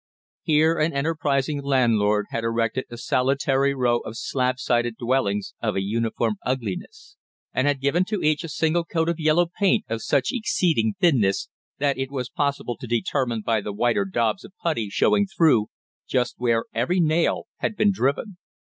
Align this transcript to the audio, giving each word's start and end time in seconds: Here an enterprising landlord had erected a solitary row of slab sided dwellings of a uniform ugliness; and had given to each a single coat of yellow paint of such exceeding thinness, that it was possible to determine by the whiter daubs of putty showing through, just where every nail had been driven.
Here 0.41 0.79
an 0.79 0.93
enterprising 0.93 1.61
landlord 1.61 2.25
had 2.31 2.43
erected 2.43 2.85
a 2.89 2.97
solitary 2.97 3.75
row 3.75 3.99
of 3.99 4.17
slab 4.17 4.57
sided 4.57 4.95
dwellings 4.97 5.53
of 5.61 5.75
a 5.75 5.83
uniform 5.83 6.37
ugliness; 6.43 7.17
and 7.53 7.67
had 7.67 7.79
given 7.79 8.03
to 8.05 8.23
each 8.23 8.43
a 8.43 8.49
single 8.49 8.83
coat 8.83 9.09
of 9.09 9.19
yellow 9.19 9.51
paint 9.59 9.85
of 9.87 10.01
such 10.01 10.29
exceeding 10.31 10.95
thinness, 10.99 11.49
that 11.77 11.99
it 11.99 12.09
was 12.09 12.31
possible 12.31 12.75
to 12.77 12.87
determine 12.87 13.41
by 13.45 13.61
the 13.61 13.71
whiter 13.73 14.05
daubs 14.05 14.43
of 14.43 14.57
putty 14.63 14.89
showing 14.89 15.27
through, 15.27 15.67
just 16.07 16.33
where 16.39 16.65
every 16.73 16.99
nail 16.99 17.43
had 17.57 17.75
been 17.75 17.91
driven. 17.91 18.37